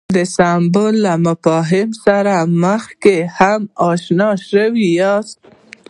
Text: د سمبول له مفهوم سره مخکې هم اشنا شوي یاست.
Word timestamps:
د 0.15 0.17
سمبول 0.35 0.93
له 1.05 1.13
مفهوم 1.25 1.89
سره 2.05 2.35
مخکې 2.63 3.15
هم 3.37 3.61
اشنا 3.89 4.29
شوي 4.49 4.87
یاست. 4.99 5.39